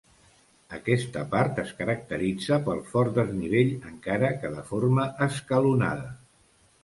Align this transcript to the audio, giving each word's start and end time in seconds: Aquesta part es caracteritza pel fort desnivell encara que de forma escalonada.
Aquesta 0.77 1.25
part 1.33 1.59
es 1.63 1.73
caracteritza 1.81 2.57
pel 2.69 2.81
fort 2.93 3.13
desnivell 3.19 3.75
encara 3.91 4.31
que 4.41 4.53
de 4.57 4.63
forma 4.73 5.05
escalonada. 5.27 6.11